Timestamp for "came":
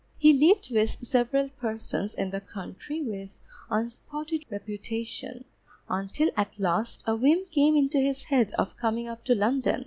7.51-7.75